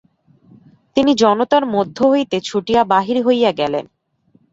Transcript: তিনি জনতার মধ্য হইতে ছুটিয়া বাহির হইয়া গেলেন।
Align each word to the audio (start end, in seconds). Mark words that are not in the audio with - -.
তিনি 0.95 1.11
জনতার 1.15 1.63
মধ্য 1.65 1.97
হইতে 2.07 2.37
ছুটিয়া 2.41 2.81
বাহির 2.83 3.17
হইয়া 3.25 3.51
গেলেন। 3.51 3.85